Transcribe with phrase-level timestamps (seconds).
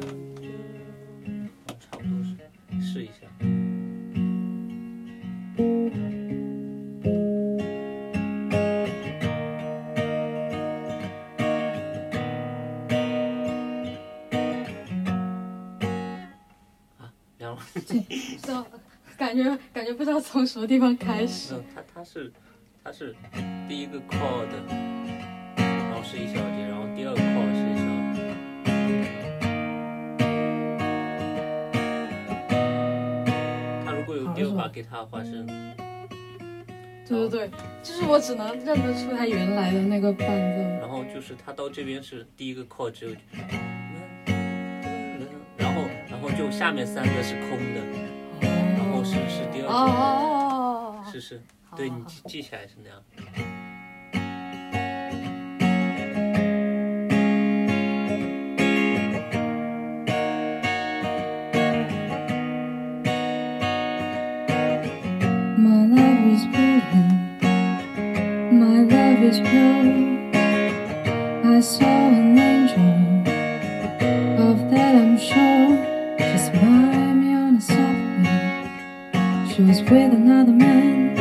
[0.00, 0.08] 差
[1.92, 2.36] 不多是
[2.84, 3.28] 试一下。
[16.98, 18.66] 啊，梁老师，不知道，
[19.16, 21.54] 感觉感觉不知道从什么地方开始。
[21.54, 22.32] 嗯，它它是
[22.82, 23.14] 它是
[23.68, 24.48] 第一个 chord，
[25.56, 27.14] 然后是一小节，然后第二
[34.64, 35.46] 果有第二把吉他花生，
[37.06, 37.50] 对对对，
[37.82, 40.62] 就是我只能认得出他原来的那个伴奏。
[40.80, 43.14] 然后就是他到这边是第一个 chord 只有，
[45.56, 47.80] 然后然后就下面三个是空的，
[48.40, 51.42] 然后是是第二哦节，哦哦，是是，
[51.76, 53.02] 对你记起来是那样。
[79.83, 81.17] with another man.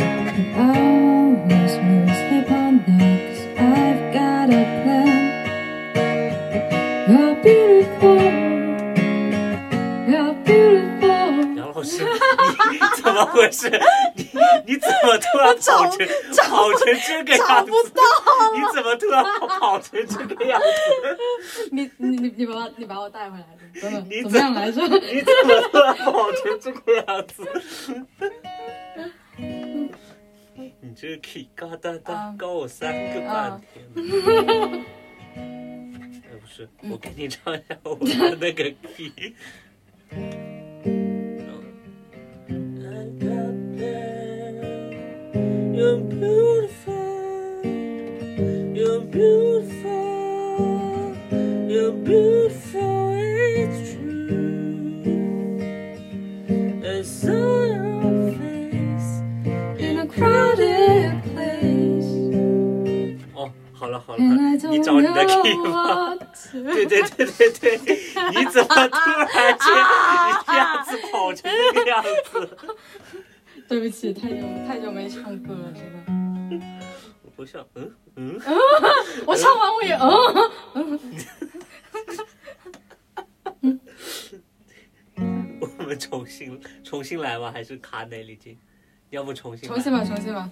[0.00, 3.20] And I always will sleep on that.
[3.28, 5.20] Cause I've got a plan.
[7.10, 8.22] You're beautiful.
[10.08, 11.20] You're beautiful.
[11.54, 12.02] 杨老师，
[12.72, 13.70] 你怎么回事？
[15.37, 16.07] 你你怎么突然跑成
[16.49, 17.71] 跑成这个样子？
[18.55, 19.23] 你怎么突然
[19.59, 20.65] 跑成这个样子？
[21.71, 23.61] 你你你你把你把我带回来的，
[24.23, 24.81] 怎么样来着？
[24.87, 27.45] 你怎么突然跑成这个样子？
[30.79, 33.85] 你这个 key 嘎哒哒啊高我三个半天。
[35.35, 39.35] 哎，不是，我给你唱一下我的那个 key。
[63.33, 64.23] 哦，好了好了
[64.69, 66.15] 你找你的 know key 吧。
[66.15, 66.63] what to.
[66.63, 67.77] 对对对对对，
[68.35, 69.67] 你怎么突然间
[70.31, 72.49] 一下子跑成这个样子？
[73.67, 74.37] 对不起，太久
[74.67, 76.65] 太久没唱歌了，真的。
[77.23, 78.39] 我不像，嗯嗯，
[79.27, 79.99] 我唱完我也嗯，
[80.73, 81.86] 我
[85.97, 87.51] 重新重新来吗？
[87.51, 88.57] 还是卡哪里进？
[89.09, 90.49] 要不重新重新吧，重新吧。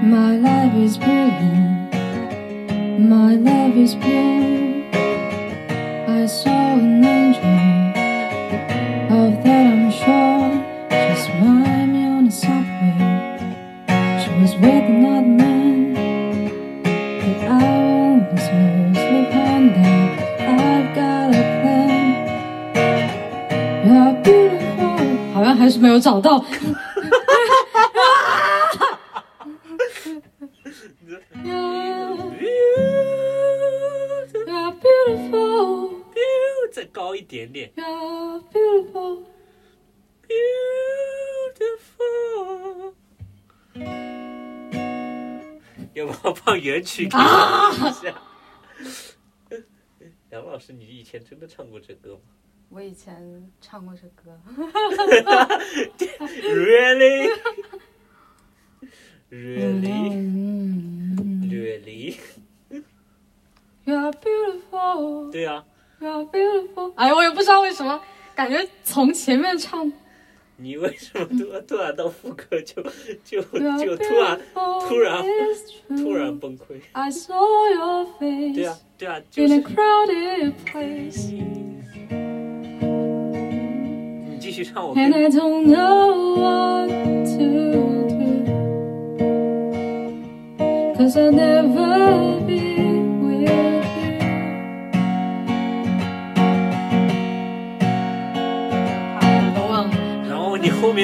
[0.00, 1.92] My love is brilliant.
[2.98, 4.47] My love is pure.
[14.57, 15.93] with another man.
[16.83, 17.49] But I
[18.03, 20.09] always will sleep on that.
[20.41, 22.05] I've got a plan.
[23.85, 25.33] You're beautiful.
[25.33, 26.43] 好像还是没有找到。
[31.43, 32.31] You're
[34.81, 36.03] beautiful.
[36.71, 39.23] 再高一点点 You're beautiful.
[41.47, 42.66] ，beautiful。
[45.98, 47.18] 要不要放原曲 一下？
[50.30, 52.20] 杨老师，你以前真的唱过这歌吗
[52.70, 54.38] 我以前唱过这歌。
[56.52, 57.30] Really?
[59.30, 60.10] Really?
[60.12, 62.16] 嗯 Really?
[63.86, 65.30] You're beautiful.
[65.32, 65.64] 对啊
[66.00, 66.92] ，You're beautiful.
[66.96, 68.00] 哎，我也不知道为什么，
[68.36, 69.90] 感觉从前面唱
[70.60, 72.82] 你为什么突然突然到副歌就
[73.24, 73.40] 就
[73.78, 74.36] 就突然
[74.88, 75.24] 突然
[75.96, 76.80] 突然崩溃
[78.52, 79.54] 对啊，对啊，就是
[84.30, 87.78] 你继续唱，我 and I don't know what to do.
[90.96, 92.87] Cause I'll never be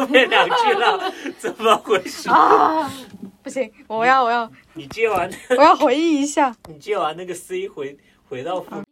[0.00, 1.12] 后面两句了？
[1.38, 2.28] 怎么回事？
[2.30, 2.90] 啊，
[3.42, 6.54] 不行，我要我要你接完，我要回忆一下。
[6.68, 7.96] 你接完那个 C 回
[8.28, 8.82] 回到副